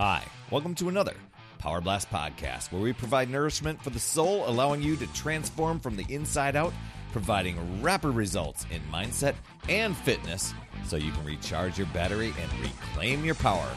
Hi, 0.00 0.22
welcome 0.52 0.76
to 0.76 0.88
another 0.88 1.14
Power 1.58 1.80
Blast 1.80 2.08
podcast 2.08 2.70
where 2.70 2.80
we 2.80 2.92
provide 2.92 3.28
nourishment 3.28 3.82
for 3.82 3.90
the 3.90 3.98
soul, 3.98 4.48
allowing 4.48 4.80
you 4.80 4.94
to 4.94 5.08
transform 5.08 5.80
from 5.80 5.96
the 5.96 6.06
inside 6.08 6.54
out, 6.54 6.72
providing 7.10 7.82
rapid 7.82 8.10
results 8.10 8.64
in 8.70 8.80
mindset 8.92 9.34
and 9.68 9.96
fitness 9.96 10.54
so 10.86 10.94
you 10.94 11.10
can 11.10 11.24
recharge 11.24 11.78
your 11.78 11.88
battery 11.88 12.32
and 12.40 12.60
reclaim 12.60 13.24
your 13.24 13.34
power. 13.34 13.68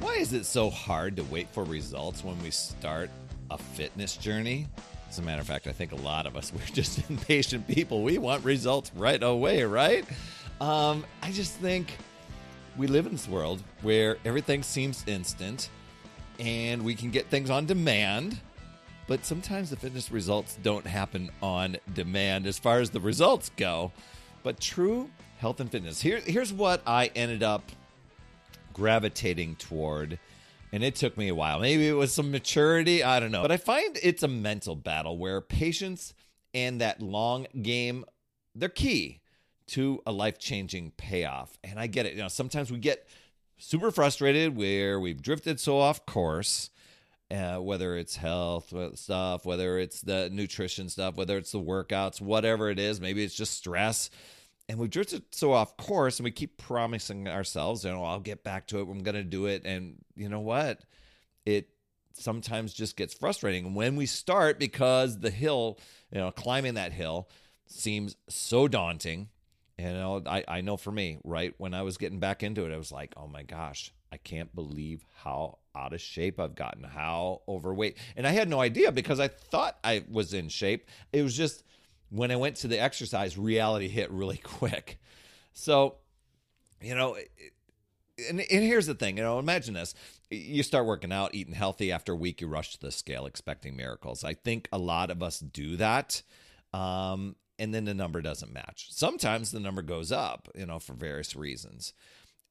Why 0.00 0.14
is 0.14 0.32
it 0.32 0.44
so 0.44 0.70
hard 0.70 1.14
to 1.18 1.22
wait 1.22 1.48
for 1.50 1.62
results 1.62 2.24
when 2.24 2.36
we 2.42 2.50
start 2.50 3.10
a 3.48 3.58
fitness 3.58 4.16
journey? 4.16 4.66
As 5.08 5.20
a 5.20 5.22
matter 5.22 5.40
of 5.40 5.46
fact, 5.46 5.68
I 5.68 5.72
think 5.72 5.92
a 5.92 5.96
lot 6.02 6.26
of 6.26 6.36
us, 6.36 6.52
we're 6.56 6.74
just 6.74 7.08
impatient 7.08 7.68
people. 7.68 8.02
We 8.02 8.18
want 8.18 8.44
results 8.44 8.90
right 8.96 9.22
away, 9.22 9.62
right? 9.62 10.04
Um, 10.60 11.04
I 11.22 11.30
just 11.30 11.52
think 11.58 11.96
we 12.76 12.86
live 12.86 13.06
in 13.06 13.12
this 13.12 13.28
world 13.28 13.62
where 13.82 14.16
everything 14.24 14.62
seems 14.62 15.04
instant 15.06 15.68
and 16.38 16.82
we 16.84 16.94
can 16.94 17.10
get 17.10 17.28
things 17.28 17.50
on 17.50 17.66
demand. 17.66 18.40
But 19.06 19.24
sometimes 19.24 19.70
the 19.70 19.76
fitness 19.76 20.10
results 20.10 20.58
don't 20.62 20.86
happen 20.86 21.30
on 21.42 21.76
demand 21.94 22.46
as 22.46 22.58
far 22.58 22.78
as 22.80 22.90
the 22.90 23.00
results 23.00 23.50
go. 23.56 23.92
But 24.42 24.60
true 24.60 25.10
health 25.38 25.60
and 25.60 25.70
fitness. 25.70 26.00
Here, 26.00 26.20
here's 26.24 26.52
what 26.52 26.82
I 26.86 27.10
ended 27.14 27.42
up 27.42 27.62
gravitating 28.72 29.56
toward. 29.56 30.18
And 30.72 30.82
it 30.82 30.94
took 30.94 31.18
me 31.18 31.28
a 31.28 31.34
while. 31.34 31.58
Maybe 31.60 31.86
it 31.86 31.92
was 31.92 32.12
some 32.12 32.30
maturity. 32.30 33.04
I 33.04 33.20
don't 33.20 33.30
know. 33.30 33.42
But 33.42 33.52
I 33.52 33.58
find 33.58 33.98
it's 34.02 34.22
a 34.22 34.28
mental 34.28 34.74
battle 34.74 35.18
where 35.18 35.40
patience 35.40 36.14
and 36.54 36.80
that 36.80 37.02
long 37.02 37.46
game, 37.60 38.04
they're 38.54 38.68
key 38.68 39.21
to 39.68 40.00
a 40.06 40.12
life 40.12 40.38
changing 40.38 40.92
payoff. 40.96 41.56
And 41.64 41.78
I 41.78 41.86
get 41.86 42.06
it. 42.06 42.14
You 42.14 42.22
know, 42.22 42.28
sometimes 42.28 42.70
we 42.70 42.78
get 42.78 43.06
super 43.58 43.90
frustrated 43.90 44.56
where 44.56 44.98
we've 44.98 45.22
drifted 45.22 45.60
so 45.60 45.78
off 45.78 46.04
course. 46.06 46.70
Uh, 47.30 47.56
whether 47.56 47.96
it's 47.96 48.16
health 48.16 48.74
stuff, 48.94 49.46
whether 49.46 49.78
it's 49.78 50.02
the 50.02 50.28
nutrition 50.30 50.90
stuff, 50.90 51.14
whether 51.14 51.38
it's 51.38 51.52
the 51.52 51.58
workouts, 51.58 52.20
whatever 52.20 52.68
it 52.68 52.78
is, 52.78 53.00
maybe 53.00 53.24
it's 53.24 53.34
just 53.34 53.54
stress. 53.54 54.10
And 54.68 54.78
we've 54.78 54.90
drifted 54.90 55.22
so 55.30 55.52
off 55.52 55.78
course 55.78 56.18
and 56.18 56.24
we 56.24 56.30
keep 56.30 56.58
promising 56.58 57.26
ourselves, 57.28 57.84
you 57.84 57.90
know, 57.90 58.04
I'll 58.04 58.20
get 58.20 58.44
back 58.44 58.66
to 58.66 58.80
it. 58.80 58.82
I'm 58.82 59.02
going 59.02 59.14
to 59.14 59.24
do 59.24 59.46
it. 59.46 59.64
And 59.64 59.96
you 60.14 60.28
know 60.28 60.40
what? 60.40 60.82
It 61.46 61.70
sometimes 62.12 62.74
just 62.74 62.98
gets 62.98 63.14
frustrating 63.14 63.74
when 63.74 63.96
we 63.96 64.04
start 64.04 64.58
because 64.58 65.20
the 65.20 65.30
hill, 65.30 65.78
you 66.10 66.18
know, 66.18 66.30
climbing 66.32 66.74
that 66.74 66.92
hill 66.92 67.30
seems 67.66 68.14
so 68.28 68.68
daunting 68.68 69.30
you 69.82 69.92
know, 69.92 70.22
I, 70.26 70.44
I 70.46 70.60
know 70.60 70.76
for 70.76 70.92
me, 70.92 71.18
right, 71.24 71.54
when 71.58 71.74
I 71.74 71.82
was 71.82 71.98
getting 71.98 72.20
back 72.20 72.42
into 72.42 72.64
it, 72.64 72.72
I 72.72 72.76
was 72.76 72.92
like, 72.92 73.14
oh 73.16 73.26
my 73.26 73.42
gosh, 73.42 73.92
I 74.12 74.16
can't 74.16 74.54
believe 74.54 75.04
how 75.24 75.58
out 75.74 75.92
of 75.92 76.00
shape 76.00 76.38
I've 76.38 76.54
gotten, 76.54 76.84
how 76.84 77.42
overweight. 77.48 77.96
And 78.16 78.26
I 78.26 78.30
had 78.30 78.48
no 78.48 78.60
idea 78.60 78.92
because 78.92 79.18
I 79.18 79.26
thought 79.26 79.78
I 79.82 80.04
was 80.08 80.34
in 80.34 80.48
shape. 80.48 80.88
It 81.12 81.22
was 81.22 81.36
just 81.36 81.64
when 82.10 82.30
I 82.30 82.36
went 82.36 82.56
to 82.56 82.68
the 82.68 82.78
exercise, 82.78 83.36
reality 83.36 83.88
hit 83.88 84.10
really 84.12 84.36
quick. 84.42 85.00
So, 85.52 85.96
you 86.80 86.94
know, 86.94 87.16
and, 88.28 88.40
and 88.40 88.62
here's 88.62 88.86
the 88.86 88.94
thing, 88.94 89.16
you 89.16 89.24
know, 89.24 89.40
imagine 89.40 89.74
this. 89.74 89.94
You 90.30 90.62
start 90.62 90.86
working 90.86 91.12
out, 91.12 91.34
eating 91.34 91.54
healthy 91.54 91.90
after 91.90 92.12
a 92.12 92.16
week, 92.16 92.40
you 92.40 92.46
rush 92.46 92.72
to 92.76 92.80
the 92.80 92.92
scale 92.92 93.26
expecting 93.26 93.76
miracles. 93.76 94.22
I 94.22 94.34
think 94.34 94.68
a 94.72 94.78
lot 94.78 95.10
of 95.10 95.24
us 95.24 95.40
do 95.40 95.76
that. 95.76 96.22
Um, 96.72 97.34
and 97.62 97.72
then 97.72 97.84
the 97.84 97.94
number 97.94 98.20
doesn't 98.20 98.52
match. 98.52 98.88
Sometimes 98.90 99.52
the 99.52 99.60
number 99.60 99.82
goes 99.82 100.10
up, 100.10 100.48
you 100.56 100.66
know, 100.66 100.80
for 100.80 100.94
various 100.94 101.36
reasons. 101.36 101.92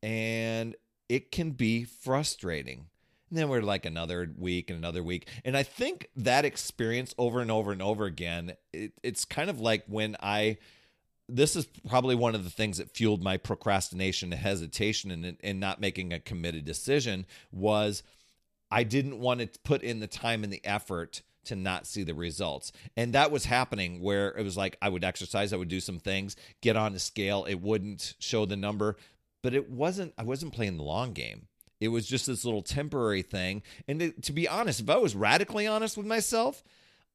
And 0.02 0.74
it 1.10 1.34
can 1.34 1.52
be 1.52 1.84
frustrating. 1.84 2.86
And 3.30 3.38
then 3.38 3.50
we're 3.50 3.62
like 3.62 3.86
another 3.86 4.32
week 4.38 4.70
and 4.70 4.80
another 4.80 5.04
week. 5.04 5.28
And 5.44 5.58
I 5.58 5.64
think 5.64 6.08
that 6.16 6.46
experience 6.46 7.14
over 7.18 7.42
and 7.42 7.52
over 7.52 7.74
and 7.74 7.82
over 7.82 8.06
again, 8.06 8.54
it, 8.72 8.94
it's 9.04 9.26
kind 9.26 9.50
of 9.50 9.60
like 9.60 9.84
when 9.88 10.16
I, 10.22 10.58
this 11.28 11.58
is 11.58 11.68
probably 11.90 12.16
one 12.16 12.34
of 12.34 12.46
the 12.46 12.50
things 12.50 12.78
that 12.78 12.96
fueled 12.96 13.22
my 13.22 13.36
procrastination 13.36 14.32
and 14.32 14.42
hesitation 14.42 15.12
and, 15.12 15.36
and 15.44 15.60
not 15.60 15.82
making 15.82 16.14
a 16.14 16.22
committed 16.22 16.64
decision 16.64 17.26
was 17.52 18.02
I 18.72 18.84
didn't 18.84 19.20
want 19.20 19.42
to 19.42 19.60
put 19.66 19.84
in 19.84 20.00
the 20.00 20.08
time 20.08 20.46
and 20.46 20.54
the 20.54 20.66
effort 20.66 21.22
to 21.46 21.56
not 21.56 21.88
see 21.88 22.04
the 22.04 22.14
results. 22.14 22.72
And 22.96 23.14
that 23.14 23.32
was 23.32 23.46
happening 23.46 24.02
where 24.02 24.30
it 24.30 24.44
was 24.44 24.58
like 24.58 24.78
I 24.82 24.90
would 24.90 25.04
exercise, 25.04 25.54
I 25.54 25.58
would 25.58 25.70
do 25.70 25.80
some 25.80 26.00
things, 26.00 26.36
get 26.62 26.78
on 26.78 26.94
the 26.94 27.00
scale, 27.00 27.46
it 27.46 27.62
wouldn't 27.62 28.16
show 28.20 28.46
the 28.46 28.56
number, 28.56 28.98
but 29.42 29.54
it 29.54 29.70
wasn't 29.70 30.14
I 30.18 30.24
wasn't 30.24 30.54
playing 30.54 30.78
the 30.78 30.84
long 30.84 31.14
game. 31.14 31.48
It 31.80 31.88
was 31.88 32.06
just 32.06 32.28
this 32.28 32.46
little 32.46 32.62
temporary 32.62 33.24
thing. 33.24 33.64
And 33.88 34.00
to, 34.00 34.12
to 34.12 34.34
be 34.34 34.48
honest, 34.48 34.82
if 34.82 34.90
I 34.90 34.98
was 34.98 35.16
radically 35.16 35.66
honest 35.66 35.98
with 35.98 36.06
myself, 36.06 36.64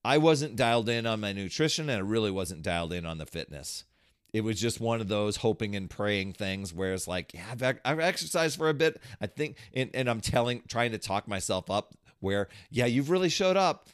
I 0.05 0.19
wasn't 0.19 0.57
dialed 0.57 0.89
in 0.89 1.07
on 1.07 1.21
my 1.21 1.33
nutrition 1.33 1.89
and 1.89 1.99
I 1.99 2.01
really 2.01 2.33
wasn't 2.33 2.63
dialed 2.63 2.93
in 2.93 3.07
on 3.07 3.19
the 3.19 3.27
fitness. 3.27 3.85
It 4.33 4.43
was 4.43 4.61
just 4.61 4.81
one 4.81 5.01
of 5.01 5.09
those 5.09 5.37
hoping 5.37 5.77
and 5.77 5.89
praying 5.89 6.35
things 6.35 6.75
where 6.75 6.93
it's 6.93 7.09
like, 7.09 7.33
yeah, 7.33 7.45
I've, 7.51 7.81
I've 7.85 8.01
exercised 8.01 8.59
for 8.59 8.69
a 8.69 8.75
bit. 8.75 9.01
I 9.21 9.29
think, 9.29 9.57
and, 9.73 9.91
and 9.95 10.11
I'm 10.11 10.21
telling, 10.21 10.63
trying 10.69 10.93
to 10.93 10.99
talk 10.99 11.27
myself 11.27 11.71
up 11.71 11.95
where, 12.21 12.49
yeah, 12.71 12.87
you've 12.87 13.11
really 13.11 13.29
showed 13.29 13.57
up 13.57 13.89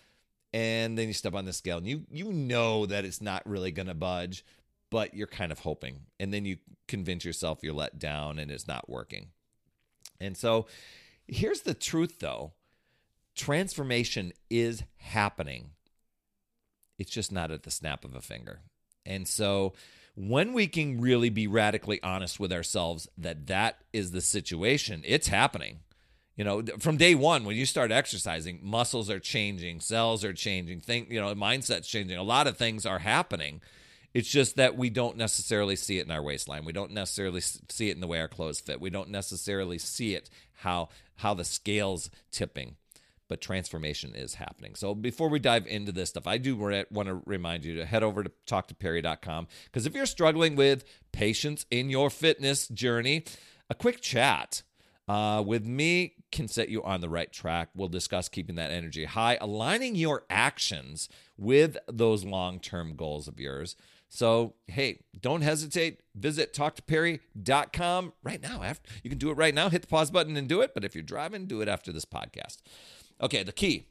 and 0.53 0.99
then 0.99 1.09
you 1.09 1.15
step 1.15 1.35
on 1.35 1.45
the 1.45 1.53
scale 1.53 1.79
and 1.79 1.87
you 1.87 2.03
you 2.11 2.33
know 2.33 2.87
that 2.87 3.05
it's 3.05 3.21
not 3.21 3.43
really 3.47 3.71
going 3.71 3.89
to 3.89 3.95
budge 3.95 4.45
but 4.93 5.15
you're 5.15 5.27
kind 5.27 5.51
of 5.51 5.61
hoping 5.61 6.01
and 6.21 6.35
then 6.35 6.45
you 6.45 6.59
convince 6.87 7.25
yourself 7.25 7.61
you're 7.63 7.73
let 7.73 7.99
down 7.99 8.39
and 8.39 8.51
it's 8.51 8.69
not 8.69 8.91
working. 8.91 9.29
And 10.21 10.37
so 10.37 10.67
here's 11.27 11.63
the 11.63 11.73
truth 11.73 12.19
though. 12.19 12.53
Transformation 13.35 14.35
is 14.51 14.83
happening. 14.97 15.71
It's 16.99 17.11
just 17.11 17.33
not 17.33 17.51
at 17.51 17.63
the 17.63 17.71
snap 17.71 18.05
of 18.05 18.15
a 18.15 18.21
finger. 18.21 18.61
And 19.07 19.27
so 19.27 19.73
when 20.15 20.53
we 20.53 20.67
can 20.67 21.01
really 21.01 21.31
be 21.31 21.47
radically 21.47 21.99
honest 22.03 22.39
with 22.39 22.53
ourselves 22.53 23.09
that 23.17 23.47
that 23.47 23.79
is 23.95 24.11
the 24.11 24.21
situation 24.21 25.01
it's 25.07 25.29
happening 25.29 25.79
you 26.37 26.45
know, 26.45 26.63
from 26.79 26.97
day 26.97 27.15
one, 27.15 27.45
when 27.45 27.57
you 27.57 27.67
start 27.67 27.93
exercising, 27.93 28.61
muscles 28.63 29.11
are 29.11 29.21
changing, 29.21 29.81
cells 29.81 30.25
are 30.25 30.33
changing, 30.33 30.81
think, 30.81 31.11
you 31.11 31.21
know, 31.21 31.35
mindset's 31.35 31.89
changing. 31.89 32.17
A 32.17 32.23
lot 32.23 32.47
of 32.47 32.57
things 32.57 32.87
are 32.87 33.01
happening. 33.01 33.61
It's 34.15 34.31
just 34.31 34.57
that 34.57 34.77
we 34.77 34.91
don't 34.91 35.17
necessarily 35.17 35.77
see 35.77 35.99
it 35.99 36.07
in 36.07 36.13
our 36.13 36.23
waistline. 36.23 36.65
We 36.65 36.73
don't 36.73 36.93
necessarily 36.93 37.41
see 37.41 37.89
it 37.89 37.95
in 37.95 38.01
the 38.01 38.07
way 38.07 38.21
our 38.21 38.29
clothes 38.29 38.61
fit. 38.61 38.81
We 38.81 38.91
don't 38.91 39.11
necessarily 39.11 39.79
see 39.79 40.15
it 40.15 40.31
how 40.57 40.89
how 41.17 41.35
the 41.35 41.45
scales 41.45 42.11
tipping. 42.31 42.77
But 43.29 43.41
transformation 43.41 44.15
is 44.15 44.35
happening. 44.35 44.75
So 44.75 44.95
before 44.95 45.31
we 45.31 45.39
dive 45.39 45.67
into 45.67 45.91
this 45.91 46.11
stuff, 46.11 46.27
I 46.27 46.37
do 46.37 46.55
want 46.55 47.09
to 47.09 47.23
remind 47.25 47.65
you 47.65 47.77
to 47.77 47.87
head 47.87 48.03
over 48.03 48.23
to 48.23 48.31
talktoperry.com 48.47 49.47
because 49.67 49.87
if 49.87 49.95
you're 49.95 50.05
struggling 50.05 50.55
with 50.55 50.85
patience 51.13 51.65
in 51.71 51.89
your 51.89 52.11
fitness 52.11 52.69
journey, 52.69 53.25
a 53.71 53.75
quick 53.75 54.03
chat 54.03 54.63
uh, 55.09 55.43
with 55.45 55.67
me 55.67 56.15
can 56.31 56.49
set 56.49 56.69
you 56.69 56.83
on 56.83 57.01
the 57.01 57.09
right 57.09 57.33
track. 57.33 57.69
We'll 57.75 57.89
discuss 57.89 58.29
keeping 58.29 58.57
that 58.57 58.71
energy 58.71 59.05
high, 59.05 59.39
aligning 59.41 59.95
your 59.95 60.25
actions 60.31 61.09
with 61.37 61.77
those 61.87 62.25
long 62.25 62.61
term 62.61 62.97
goals 62.97 63.29
of 63.29 63.39
yours. 63.39 63.77
So, 64.09 64.55
hey, 64.67 65.05
don't 65.19 65.41
hesitate. 65.41 66.01
Visit 66.15 66.53
talktoperry.com 66.53 68.13
right 68.23 68.43
now. 68.43 68.63
After, 68.63 68.91
you 69.03 69.09
can 69.09 69.19
do 69.19 69.31
it 69.31 69.39
right 69.39 69.55
now. 69.55 69.71
Hit 69.71 69.81
the 69.81 69.89
pause 69.89 70.11
button 70.11 70.37
and 70.37 70.47
do 70.47 70.61
it. 70.61 70.75
But 70.75 70.85
if 70.85 70.95
you're 70.95 71.03
driving, 71.03 71.47
do 71.47 71.63
it 71.63 71.69
after 71.69 71.93
this 71.93 72.05
podcast. 72.05 72.59
Okay, 73.23 73.43
the 73.43 73.53
key 73.53 73.87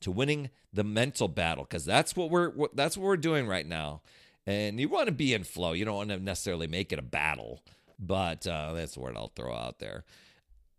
to 0.00 0.10
winning 0.10 0.50
the 0.72 0.84
mental 0.84 1.28
battle, 1.28 1.64
because 1.64 1.84
that's 1.84 2.16
what 2.16 2.30
we're 2.30 2.52
that's 2.74 2.96
what 2.96 3.04
we're 3.04 3.16
doing 3.16 3.46
right 3.46 3.66
now. 3.66 4.02
And 4.44 4.80
you 4.80 4.88
want 4.88 5.06
to 5.06 5.12
be 5.12 5.34
in 5.34 5.44
flow. 5.44 5.72
You 5.72 5.84
don't 5.84 5.96
want 5.96 6.10
to 6.10 6.18
necessarily 6.18 6.66
make 6.66 6.92
it 6.92 6.98
a 6.98 7.02
battle, 7.02 7.62
but 7.98 8.46
uh, 8.46 8.72
that's 8.72 8.94
the 8.94 9.00
word 9.00 9.16
I'll 9.16 9.32
throw 9.34 9.54
out 9.54 9.78
there 9.78 10.04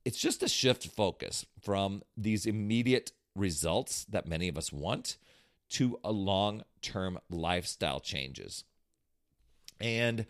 it's 0.06 0.18
just 0.18 0.44
a 0.44 0.48
shift 0.48 0.88
focus 0.88 1.45
from 1.62 2.01
these 2.18 2.45
immediate 2.45 3.12
results 3.36 4.06
that 4.06 4.27
many 4.27 4.48
of 4.48 4.57
us 4.57 4.71
want 4.71 5.18
to 5.69 6.00
a 6.04 6.12
long 6.12 6.63
term 6.81 7.19
lifestyle 7.30 8.00
changes. 8.00 8.63
And 9.80 10.25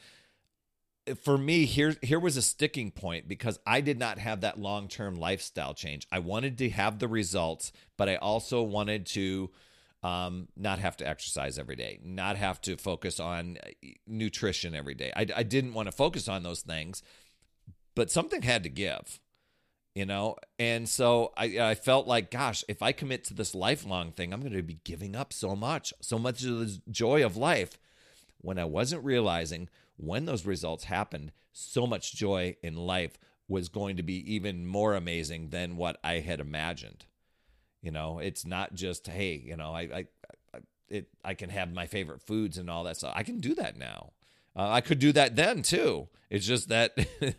for 1.24 1.38
me, 1.38 1.65
here, 1.65 1.95
here 2.01 2.19
was 2.19 2.38
a 2.38 2.41
sticking 2.41 2.91
point 2.91 3.27
because 3.27 3.57
I 3.65 3.81
did 3.81 3.97
not 3.97 4.19
have 4.19 4.41
that 4.41 4.59
long 4.59 4.88
term 4.88 5.15
lifestyle 5.15 5.74
change. 5.74 6.07
I 6.12 6.19
wanted 6.19 6.57
to 6.57 6.69
have 6.69 7.00
the 7.00 7.07
results, 7.07 7.71
but 7.97 8.09
I 8.09 8.18
also 8.18 8.62
wanted 8.62 9.06
to 9.07 9.50
um, 10.04 10.48
not 10.56 10.80
have 10.80 10.98
to 10.98 11.07
exercise 11.07 11.60
every 11.60 11.75
day, 11.75 12.00
not 12.04 12.38
have 12.38 12.62
to 12.62 12.78
focus 12.78 13.19
on 13.19 13.57
uh, 13.63 13.69
nutrition 14.07 14.75
every 14.75 14.94
day. 14.94 15.12
I, 15.16 15.25
I 15.36 15.44
didn't 15.44 15.74
want 15.74 15.88
to 15.88 15.92
focus 15.92 16.28
on 16.28 16.44
those 16.44 16.62
things, 16.62 17.04
but 17.96 18.12
something 18.12 18.42
had 18.42 18.63
to 18.63 18.69
give 18.69 19.19
you 19.96 20.06
know 20.06 20.36
and 20.60 20.88
so 20.88 21.34
I, 21.36 21.60
I 21.60 21.74
felt 21.74 22.06
like 22.06 22.30
gosh 22.30 22.63
if 22.68 22.84
i 22.84 22.92
commit 22.92 23.24
to 23.24 23.34
this 23.34 23.56
lifelong 23.56 24.12
thing 24.12 24.31
i'm 24.31 24.42
going 24.42 24.54
to 24.54 24.62
be 24.62 24.78
giving 24.84 25.16
up 25.16 25.34
so 25.34 25.56
much 25.56 25.96
so 26.00 26.19
much 26.19 26.44
of 26.44 26.60
the 26.60 26.80
joy 26.92 27.25
of 27.25 27.36
life 27.36 27.80
when 28.38 28.60
i 28.60 28.66
wasn't 28.66 29.04
realizing 29.04 29.68
when 29.98 30.25
those 30.25 30.46
results 30.46 30.84
happened 30.84 31.31
so 31.51 31.88
much 31.88 32.13
joy 32.13 32.56
in 32.62 32.75
life 32.75 33.18
was 33.50 33.68
going 33.68 33.98
to 33.98 34.04
be 34.04 34.34
even 34.34 34.66
more 34.66 34.94
amazing 34.94 35.50
than 35.50 35.75
what 35.75 35.98
I 36.04 36.19
had 36.19 36.40
imagined. 36.40 37.06
You 37.81 37.92
know, 37.92 38.20
it's 38.20 38.46
not 38.46 38.74
just 38.74 39.08
hey, 39.08 39.42
you 39.46 39.56
know, 39.56 39.74
I 39.74 39.81
I, 39.81 40.06
it 40.90 41.10
I 41.24 41.34
can 41.34 41.50
have 41.50 41.74
my 41.74 41.88
favorite 41.88 42.22
foods 42.22 42.58
and 42.58 42.70
all 42.70 42.84
that 42.86 42.98
stuff. 42.98 43.14
I 43.16 43.24
can 43.24 43.40
do 43.40 43.56
that 43.56 43.78
now. 43.78 44.12
Uh, 44.56 44.70
I 44.70 44.81
could 44.81 45.00
do 45.00 45.12
that 45.14 45.36
then 45.36 45.62
too. 45.62 46.08
It's 46.30 46.46
just 46.46 46.70
that 46.70 46.98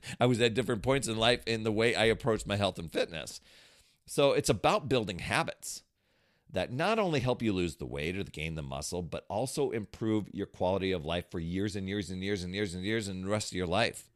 I 0.20 0.26
was 0.26 0.40
at 0.40 0.54
different 0.54 0.82
points 0.82 1.08
in 1.08 1.16
life 1.16 1.42
in 1.46 1.64
the 1.64 1.72
way 1.72 1.94
I 1.94 2.04
approached 2.04 2.46
my 2.46 2.56
health 2.56 2.78
and 2.78 2.92
fitness. 2.92 3.40
So 4.06 4.32
it's 4.32 4.48
about 4.48 4.88
building 4.88 5.18
habits 5.18 5.82
that 6.52 6.72
not 6.72 6.98
only 6.98 7.20
help 7.20 7.42
you 7.42 7.52
lose 7.52 7.76
the 7.76 7.86
weight 7.86 8.16
or 8.16 8.24
gain 8.24 8.54
the 8.54 8.62
muscle, 8.62 9.02
but 9.02 9.24
also 9.28 9.70
improve 9.70 10.28
your 10.32 10.46
quality 10.46 10.92
of 10.92 11.04
life 11.04 11.30
for 11.30 11.38
years 11.38 11.76
and 11.76 11.88
years 11.88 12.10
and 12.10 12.22
years 12.22 12.42
and 12.42 12.54
years 12.54 12.74
and 12.74 12.84
years 12.84 13.06
and 13.06 13.24
the 13.24 13.28
rest 13.28 13.52
of 13.52 13.56
your 13.56 13.68
life. 13.68 14.08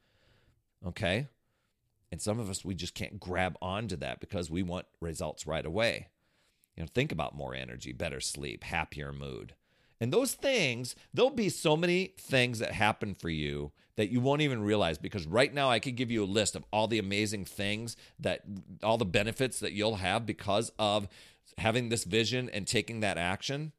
Okay? 0.84 1.28
And 2.10 2.20
some 2.20 2.40
of 2.40 2.50
us, 2.50 2.64
we 2.64 2.74
just 2.74 2.94
can't 2.94 3.20
grab 3.20 3.56
onto 3.62 3.96
that 3.96 4.20
because 4.20 4.50
we 4.50 4.62
want 4.62 4.86
results 5.00 5.46
right 5.46 5.64
away. 5.64 6.08
You 6.76 6.82
know, 6.82 6.88
think 6.92 7.12
about 7.12 7.36
more 7.36 7.54
energy, 7.54 7.92
better 7.92 8.20
sleep, 8.20 8.64
happier 8.64 9.12
mood. 9.12 9.54
And 10.00 10.12
those 10.12 10.34
things, 10.34 10.96
there'll 11.12 11.30
be 11.30 11.48
so 11.48 11.76
many 11.76 12.14
things 12.18 12.58
that 12.58 12.72
happen 12.72 13.14
for 13.14 13.30
you 13.30 13.72
that 13.96 14.10
you 14.10 14.20
won't 14.20 14.42
even 14.42 14.62
realize 14.62 14.98
because 14.98 15.26
right 15.26 15.54
now 15.54 15.70
I 15.70 15.78
could 15.78 15.94
give 15.96 16.10
you 16.10 16.24
a 16.24 16.26
list 16.26 16.56
of 16.56 16.64
all 16.72 16.88
the 16.88 16.98
amazing 16.98 17.44
things 17.44 17.96
that 18.18 18.42
all 18.82 18.98
the 18.98 19.04
benefits 19.04 19.60
that 19.60 19.72
you'll 19.72 19.96
have 19.96 20.26
because 20.26 20.72
of 20.78 21.08
having 21.58 21.88
this 21.88 22.04
vision 22.04 22.50
and 22.50 22.66
taking 22.66 23.00
that 23.00 23.18
action. 23.18 23.72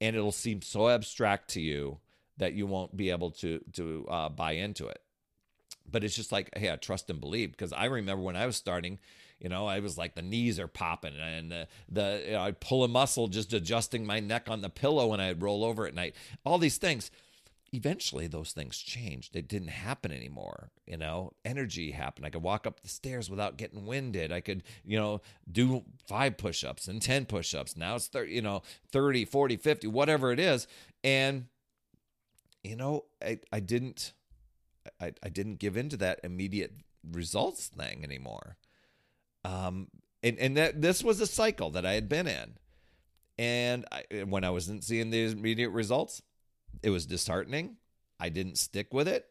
And 0.00 0.14
it'll 0.14 0.32
seem 0.32 0.60
so 0.60 0.90
abstract 0.90 1.48
to 1.50 1.60
you 1.60 2.00
that 2.36 2.52
you 2.52 2.66
won't 2.66 2.96
be 2.96 3.10
able 3.10 3.30
to 3.30 3.60
to 3.72 4.06
uh, 4.08 4.28
buy 4.28 4.52
into 4.52 4.86
it. 4.86 5.00
But 5.90 6.04
it's 6.04 6.16
just 6.16 6.32
like, 6.32 6.50
hey, 6.56 6.70
I 6.70 6.76
trust 6.76 7.08
and 7.08 7.20
believe 7.20 7.52
because 7.52 7.72
I 7.72 7.86
remember 7.86 8.22
when 8.22 8.36
I 8.36 8.46
was 8.46 8.56
starting, 8.56 8.98
you 9.44 9.50
know, 9.50 9.66
I 9.66 9.80
was 9.80 9.98
like 9.98 10.14
the 10.14 10.22
knees 10.22 10.58
are 10.58 10.66
popping 10.66 11.12
and 11.20 11.52
the, 11.52 11.68
the 11.90 12.22
you 12.24 12.32
know, 12.32 12.40
I'd 12.40 12.60
pull 12.60 12.82
a 12.82 12.88
muscle 12.88 13.28
just 13.28 13.52
adjusting 13.52 14.06
my 14.06 14.18
neck 14.18 14.48
on 14.48 14.62
the 14.62 14.70
pillow 14.70 15.08
when 15.08 15.20
I'd 15.20 15.42
roll 15.42 15.64
over 15.64 15.86
at 15.86 15.94
night. 15.94 16.16
All 16.46 16.56
these 16.56 16.78
things. 16.78 17.10
Eventually, 17.70 18.26
those 18.26 18.52
things 18.52 18.78
changed. 18.78 19.36
It 19.36 19.48
didn't 19.48 19.68
happen 19.68 20.12
anymore. 20.12 20.70
You 20.86 20.96
know, 20.96 21.32
energy 21.44 21.90
happened. 21.90 22.24
I 22.24 22.30
could 22.30 22.42
walk 22.42 22.66
up 22.66 22.80
the 22.80 22.88
stairs 22.88 23.28
without 23.28 23.58
getting 23.58 23.84
winded. 23.84 24.32
I 24.32 24.40
could, 24.40 24.62
you 24.82 24.96
know, 24.96 25.20
do 25.50 25.82
five 26.06 26.38
push 26.38 26.64
ups 26.64 26.88
and 26.88 27.02
10 27.02 27.26
push 27.26 27.52
ups. 27.52 27.76
Now 27.76 27.96
it's 27.96 28.06
30, 28.06 28.32
you 28.32 28.42
know, 28.42 28.62
30, 28.92 29.26
40, 29.26 29.56
50, 29.56 29.88
whatever 29.88 30.32
it 30.32 30.38
is. 30.38 30.66
And, 31.02 31.48
you 32.62 32.76
know, 32.76 33.04
I, 33.22 33.40
I 33.52 33.60
didn't. 33.60 34.14
I, 35.00 35.12
I 35.22 35.28
didn't 35.28 35.58
give 35.58 35.76
into 35.76 35.96
that 35.98 36.20
immediate 36.22 36.72
results 37.10 37.68
thing 37.68 38.04
anymore. 38.04 38.56
Um, 39.44 39.88
and 40.22 40.38
and 40.38 40.56
that 40.56 40.80
this 40.80 41.04
was 41.04 41.20
a 41.20 41.26
cycle 41.26 41.70
that 41.70 41.84
I 41.84 41.92
had 41.92 42.08
been 42.08 42.26
in, 42.26 42.54
and 43.38 43.84
I, 43.92 44.24
when 44.24 44.44
I 44.44 44.50
wasn't 44.50 44.84
seeing 44.84 45.10
the 45.10 45.24
immediate 45.24 45.70
results, 45.70 46.22
it 46.82 46.90
was 46.90 47.06
disheartening. 47.06 47.76
I 48.18 48.30
didn't 48.30 48.58
stick 48.58 48.94
with 48.94 49.08
it. 49.08 49.26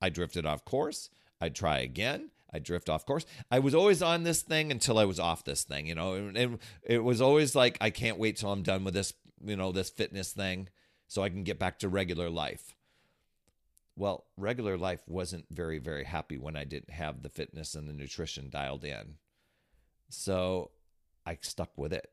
I 0.00 0.08
drifted 0.08 0.46
off 0.46 0.64
course. 0.64 1.10
I'd 1.40 1.54
try 1.54 1.78
again. 1.78 2.30
I 2.52 2.60
drift 2.60 2.88
off 2.88 3.04
course. 3.04 3.26
I 3.50 3.58
was 3.58 3.74
always 3.74 4.00
on 4.00 4.22
this 4.22 4.42
thing 4.42 4.70
until 4.70 4.98
I 4.98 5.04
was 5.04 5.20
off 5.20 5.44
this 5.44 5.64
thing, 5.64 5.86
you 5.86 5.94
know. 5.94 6.14
And, 6.14 6.36
and 6.36 6.58
it 6.82 7.04
was 7.04 7.20
always 7.20 7.54
like 7.54 7.76
I 7.80 7.90
can't 7.90 8.18
wait 8.18 8.36
till 8.36 8.50
I'm 8.50 8.62
done 8.62 8.84
with 8.84 8.94
this, 8.94 9.12
you 9.44 9.56
know, 9.56 9.70
this 9.70 9.90
fitness 9.90 10.32
thing, 10.32 10.68
so 11.08 11.22
I 11.22 11.28
can 11.28 11.44
get 11.44 11.58
back 11.58 11.78
to 11.80 11.88
regular 11.88 12.30
life. 12.30 12.74
Well, 13.96 14.24
regular 14.36 14.78
life 14.78 15.02
wasn't 15.08 15.46
very, 15.50 15.78
very 15.78 16.04
happy 16.04 16.38
when 16.38 16.56
I 16.56 16.64
didn't 16.64 16.90
have 16.90 17.22
the 17.22 17.28
fitness 17.28 17.74
and 17.74 17.88
the 17.88 17.92
nutrition 17.92 18.48
dialed 18.48 18.84
in. 18.84 19.16
So 20.08 20.70
I 21.26 21.38
stuck 21.40 21.76
with 21.76 21.92
it. 21.92 22.10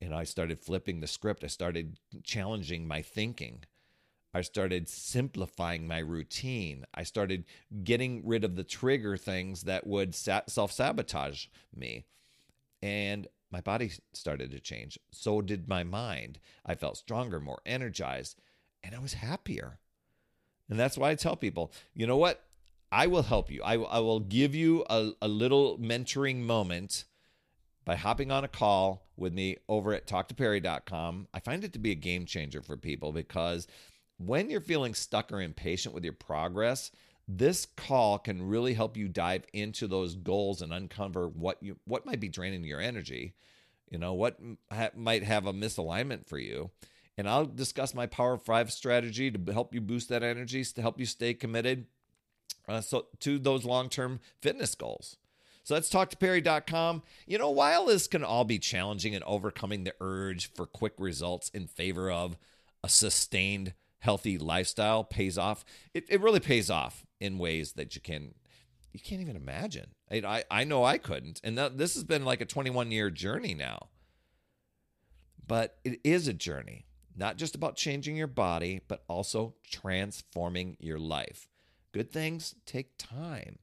And 0.00 0.14
I 0.14 0.24
started 0.24 0.60
flipping 0.60 1.00
the 1.00 1.06
script. 1.06 1.44
I 1.44 1.48
started 1.48 1.98
challenging 2.22 2.86
my 2.86 3.00
thinking. 3.00 3.64
I 4.34 4.42
started 4.42 4.88
simplifying 4.88 5.86
my 5.86 5.98
routine. 5.98 6.84
I 6.92 7.04
started 7.04 7.44
getting 7.84 8.26
rid 8.26 8.42
of 8.44 8.56
the 8.56 8.64
trigger 8.64 9.16
things 9.16 9.62
that 9.62 9.86
would 9.86 10.14
self 10.14 10.72
sabotage 10.72 11.46
me. 11.74 12.04
And 12.82 13.28
my 13.50 13.60
body 13.60 13.92
started 14.12 14.50
to 14.50 14.58
change. 14.58 14.98
So 15.12 15.40
did 15.40 15.68
my 15.68 15.84
mind. 15.84 16.40
I 16.66 16.74
felt 16.74 16.96
stronger, 16.96 17.38
more 17.38 17.60
energized, 17.64 18.40
and 18.82 18.94
I 18.94 18.98
was 18.98 19.14
happier. 19.14 19.78
And 20.68 20.78
that's 20.78 20.98
why 20.98 21.10
I 21.10 21.14
tell 21.14 21.36
people, 21.36 21.72
you 21.94 22.06
know 22.06 22.16
what? 22.16 22.42
I 22.94 23.08
will 23.08 23.24
help 23.24 23.50
you. 23.50 23.60
I, 23.64 23.74
I 23.74 23.98
will 23.98 24.20
give 24.20 24.54
you 24.54 24.84
a, 24.88 25.10
a 25.20 25.26
little 25.26 25.78
mentoring 25.78 26.44
moment 26.44 27.06
by 27.84 27.96
hopping 27.96 28.30
on 28.30 28.44
a 28.44 28.48
call 28.48 29.08
with 29.16 29.32
me 29.32 29.56
over 29.68 29.92
at 29.92 30.06
talktoperry.com. 30.06 31.26
I 31.34 31.40
find 31.40 31.64
it 31.64 31.72
to 31.72 31.80
be 31.80 31.90
a 31.90 31.96
game 31.96 32.24
changer 32.24 32.62
for 32.62 32.76
people 32.76 33.10
because 33.10 33.66
when 34.18 34.48
you're 34.48 34.60
feeling 34.60 34.94
stuck 34.94 35.32
or 35.32 35.40
impatient 35.40 35.92
with 35.92 36.04
your 36.04 36.12
progress, 36.12 36.92
this 37.26 37.66
call 37.76 38.16
can 38.16 38.46
really 38.46 38.74
help 38.74 38.96
you 38.96 39.08
dive 39.08 39.44
into 39.52 39.88
those 39.88 40.14
goals 40.14 40.62
and 40.62 40.72
uncover 40.72 41.26
what 41.26 41.60
you 41.60 41.76
what 41.86 42.06
might 42.06 42.20
be 42.20 42.28
draining 42.28 42.62
your 42.62 42.80
energy, 42.80 43.34
you 43.90 43.98
know, 43.98 44.14
what 44.14 44.38
ha- 44.70 44.90
might 44.94 45.24
have 45.24 45.46
a 45.46 45.52
misalignment 45.52 46.28
for 46.28 46.38
you. 46.38 46.70
And 47.18 47.28
I'll 47.28 47.46
discuss 47.46 47.92
my 47.92 48.06
Power 48.06 48.38
5 48.38 48.70
strategy 48.70 49.32
to 49.32 49.52
help 49.52 49.74
you 49.74 49.80
boost 49.80 50.10
that 50.10 50.22
energy, 50.22 50.62
to 50.64 50.80
help 50.80 51.00
you 51.00 51.06
stay 51.06 51.34
committed 51.34 51.86
uh, 52.68 52.80
so 52.80 53.06
to 53.20 53.38
those 53.38 53.64
long-term 53.64 54.20
fitness 54.40 54.74
goals. 54.74 55.16
So 55.64 55.74
let's 55.74 55.90
talktoperry.com. 55.90 57.02
You 57.26 57.38
know, 57.38 57.50
while 57.50 57.86
this 57.86 58.06
can 58.06 58.22
all 58.22 58.44
be 58.44 58.58
challenging 58.58 59.14
and 59.14 59.24
overcoming 59.24 59.84
the 59.84 59.94
urge 60.00 60.52
for 60.52 60.66
quick 60.66 60.92
results 60.98 61.48
in 61.50 61.66
favor 61.66 62.10
of 62.10 62.36
a 62.82 62.88
sustained 62.88 63.72
healthy 64.00 64.36
lifestyle 64.36 65.02
pays 65.04 65.38
off, 65.38 65.64
it, 65.94 66.04
it 66.10 66.20
really 66.20 66.40
pays 66.40 66.68
off 66.68 67.06
in 67.18 67.38
ways 67.38 67.72
that 67.72 67.94
you 67.94 68.02
can 68.02 68.34
you 68.92 69.00
can't 69.00 69.22
even 69.22 69.36
imagine. 69.36 69.88
I 70.10 70.16
I, 70.16 70.60
I 70.60 70.64
know 70.64 70.84
I 70.84 70.98
couldn't, 70.98 71.40
and 71.42 71.58
this 71.58 71.94
has 71.94 72.04
been 72.04 72.24
like 72.24 72.40
a 72.40 72.46
21 72.46 72.92
year 72.92 73.10
journey 73.10 73.54
now. 73.54 73.88
But 75.46 75.76
it 75.84 76.00
is 76.04 76.28
a 76.28 76.32
journey, 76.32 76.86
not 77.16 77.36
just 77.36 77.54
about 77.54 77.76
changing 77.76 78.16
your 78.16 78.26
body, 78.26 78.80
but 78.86 79.02
also 79.08 79.54
transforming 79.70 80.76
your 80.78 80.98
life. 80.98 81.48
Good 81.94 82.10
things 82.10 82.56
take 82.66 82.98
time, 82.98 83.60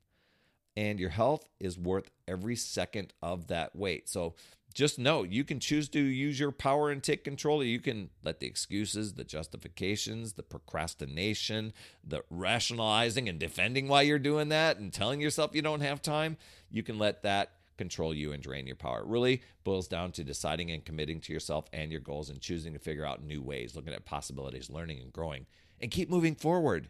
and 0.77 1.01
your 1.01 1.09
health 1.09 1.49
is 1.59 1.77
worth 1.77 2.09
every 2.29 2.55
second 2.55 3.11
of 3.21 3.47
that 3.47 3.75
wait. 3.75 4.07
So 4.07 4.35
just 4.73 4.97
know 4.97 5.23
you 5.23 5.43
can 5.43 5.59
choose 5.59 5.89
to 5.89 5.99
use 5.99 6.39
your 6.39 6.53
power 6.53 6.91
and 6.91 7.03
take 7.03 7.25
control. 7.25 7.61
You 7.61 7.81
can 7.81 8.09
let 8.23 8.39
the 8.39 8.47
excuses, 8.47 9.15
the 9.15 9.25
justifications, 9.25 10.31
the 10.31 10.43
procrastination, 10.43 11.73
the 12.05 12.23
rationalizing 12.29 13.27
and 13.27 13.37
defending 13.37 13.89
why 13.89 14.03
you're 14.03 14.17
doing 14.17 14.47
that 14.47 14.77
and 14.77 14.93
telling 14.93 15.19
yourself 15.19 15.53
you 15.53 15.61
don't 15.61 15.81
have 15.81 16.01
time, 16.01 16.37
you 16.69 16.83
can 16.83 16.97
let 16.97 17.23
that 17.23 17.51
control 17.77 18.13
you 18.13 18.31
and 18.31 18.41
drain 18.41 18.65
your 18.65 18.77
power. 18.77 19.01
It 19.01 19.07
really 19.07 19.41
boils 19.65 19.89
down 19.89 20.13
to 20.13 20.23
deciding 20.23 20.71
and 20.71 20.85
committing 20.85 21.19
to 21.19 21.33
yourself 21.33 21.65
and 21.73 21.91
your 21.91 21.99
goals 21.99 22.29
and 22.29 22.39
choosing 22.39 22.71
to 22.71 22.79
figure 22.79 23.05
out 23.05 23.21
new 23.21 23.41
ways, 23.41 23.75
looking 23.75 23.93
at 23.93 24.05
possibilities, 24.05 24.69
learning 24.69 25.01
and 25.01 25.11
growing, 25.11 25.47
and 25.81 25.91
keep 25.91 26.09
moving 26.09 26.35
forward. 26.35 26.87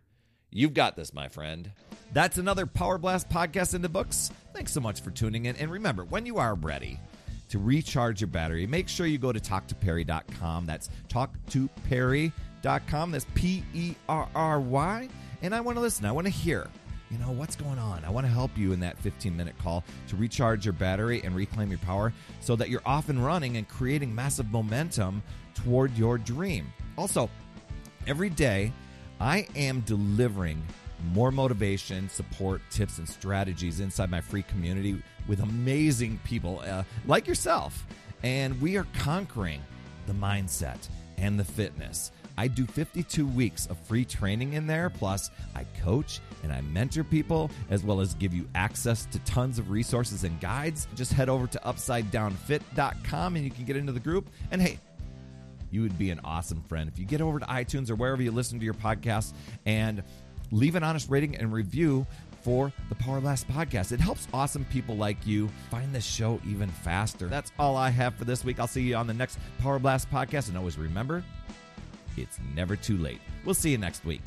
You've 0.53 0.73
got 0.73 0.97
this, 0.97 1.13
my 1.13 1.29
friend. 1.29 1.71
That's 2.11 2.37
another 2.37 2.65
Power 2.65 2.97
Blast 2.97 3.29
podcast 3.29 3.73
in 3.73 3.81
the 3.81 3.87
books. 3.87 4.31
Thanks 4.53 4.73
so 4.73 4.81
much 4.81 4.99
for 4.99 5.09
tuning 5.09 5.45
in. 5.45 5.55
And 5.55 5.71
remember, 5.71 6.03
when 6.03 6.25
you 6.25 6.39
are 6.39 6.55
ready 6.55 6.99
to 7.49 7.57
recharge 7.57 8.19
your 8.19 8.27
battery, 8.27 8.67
make 8.67 8.89
sure 8.89 9.05
you 9.05 9.17
go 9.17 9.31
to 9.31 9.39
talktoperry.com. 9.39 10.65
That's 10.65 10.89
talktoperry.com. 11.07 13.11
That's 13.11 13.25
P 13.33 13.63
E 13.73 13.95
R 14.09 14.27
R 14.35 14.59
Y. 14.59 15.07
And 15.41 15.55
I 15.55 15.61
want 15.61 15.77
to 15.77 15.81
listen. 15.81 16.05
I 16.05 16.11
want 16.11 16.27
to 16.27 16.33
hear, 16.33 16.67
you 17.09 17.17
know, 17.17 17.31
what's 17.31 17.55
going 17.55 17.79
on. 17.79 18.03
I 18.03 18.09
want 18.09 18.27
to 18.27 18.33
help 18.33 18.57
you 18.57 18.73
in 18.73 18.81
that 18.81 18.97
15 18.97 19.35
minute 19.35 19.57
call 19.57 19.85
to 20.09 20.17
recharge 20.17 20.65
your 20.65 20.73
battery 20.73 21.21
and 21.23 21.33
reclaim 21.33 21.69
your 21.69 21.79
power 21.79 22.11
so 22.41 22.57
that 22.57 22.69
you're 22.69 22.83
off 22.85 23.07
and 23.07 23.25
running 23.25 23.55
and 23.55 23.69
creating 23.69 24.13
massive 24.13 24.51
momentum 24.51 25.23
toward 25.55 25.97
your 25.97 26.17
dream. 26.17 26.73
Also, 26.97 27.29
every 28.05 28.29
day, 28.29 28.73
I 29.21 29.47
am 29.55 29.81
delivering 29.81 30.65
more 31.13 31.31
motivation, 31.31 32.09
support, 32.09 32.59
tips, 32.71 32.97
and 32.97 33.07
strategies 33.07 33.79
inside 33.79 34.09
my 34.09 34.19
free 34.19 34.41
community 34.41 34.99
with 35.27 35.41
amazing 35.41 36.19
people 36.23 36.63
uh, 36.65 36.83
like 37.05 37.27
yourself. 37.27 37.85
And 38.23 38.59
we 38.59 38.77
are 38.77 38.87
conquering 38.97 39.61
the 40.07 40.13
mindset 40.13 40.89
and 41.19 41.39
the 41.39 41.43
fitness. 41.43 42.11
I 42.35 42.47
do 42.47 42.65
52 42.65 43.27
weeks 43.27 43.67
of 43.67 43.77
free 43.77 44.05
training 44.05 44.53
in 44.53 44.65
there. 44.65 44.89
Plus, 44.89 45.29
I 45.55 45.65
coach 45.83 46.19
and 46.41 46.51
I 46.51 46.61
mentor 46.61 47.03
people, 47.03 47.51
as 47.69 47.83
well 47.83 48.01
as 48.01 48.15
give 48.15 48.33
you 48.33 48.49
access 48.55 49.05
to 49.05 49.19
tons 49.19 49.59
of 49.59 49.69
resources 49.69 50.23
and 50.23 50.39
guides. 50.39 50.87
Just 50.95 51.13
head 51.13 51.29
over 51.29 51.45
to 51.45 51.59
upsidedownfit.com 51.59 53.35
and 53.35 53.45
you 53.45 53.51
can 53.51 53.65
get 53.65 53.75
into 53.75 53.91
the 53.91 53.99
group. 53.99 54.31
And 54.49 54.59
hey, 54.59 54.79
you 55.71 55.81
would 55.81 55.97
be 55.97 56.11
an 56.11 56.19
awesome 56.23 56.61
friend. 56.67 56.89
If 56.91 56.99
you 56.99 57.05
get 57.05 57.21
over 57.21 57.39
to 57.39 57.45
iTunes 57.45 57.89
or 57.89 57.95
wherever 57.95 58.21
you 58.21 58.31
listen 58.31 58.59
to 58.59 58.65
your 58.65 58.73
podcast 58.73 59.33
and 59.65 60.03
leave 60.51 60.75
an 60.75 60.83
honest 60.83 61.09
rating 61.09 61.37
and 61.37 61.51
review 61.51 62.05
for 62.43 62.71
the 62.89 62.95
Power 62.95 63.21
Blast 63.21 63.47
podcast. 63.47 63.91
It 63.91 63.99
helps 63.99 64.27
awesome 64.33 64.65
people 64.65 64.95
like 64.95 65.25
you 65.25 65.47
find 65.69 65.93
the 65.93 66.01
show 66.01 66.39
even 66.47 66.69
faster. 66.69 67.27
That's 67.27 67.51
all 67.59 67.77
I 67.77 67.89
have 67.89 68.15
for 68.15 68.25
this 68.25 68.43
week. 68.43 68.59
I'll 68.59 68.67
see 68.67 68.81
you 68.81 68.95
on 68.95 69.07
the 69.07 69.13
next 69.13 69.39
Power 69.59 69.79
Blast 69.79 70.09
podcast. 70.09 70.49
And 70.49 70.57
always 70.57 70.77
remember, 70.77 71.23
it's 72.17 72.39
never 72.55 72.75
too 72.75 72.97
late. 72.97 73.21
We'll 73.45 73.55
see 73.55 73.71
you 73.71 73.77
next 73.77 74.05
week. 74.05 74.23